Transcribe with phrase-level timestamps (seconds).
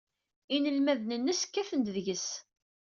[0.55, 2.27] Inelmaden-nnes kkaten-d deg-s.